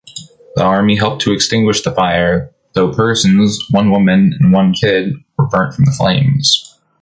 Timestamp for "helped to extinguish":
0.97-1.83